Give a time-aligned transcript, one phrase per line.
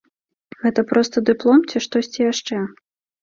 [0.61, 2.65] Гэта проста дыплом ці штосьці яшчэ?